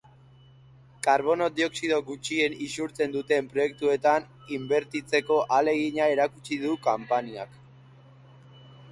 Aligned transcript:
Karbono 1.07 1.47
dioxido 1.57 1.97
gutxien 2.05 2.55
isurtzen 2.67 3.11
duten 3.15 3.49
proiektuetan 3.51 4.25
inbertitzeko 4.57 5.37
ahalegina 5.43 6.07
erakutsi 6.15 6.57
du 6.63 6.73
konpainiak. 6.87 7.53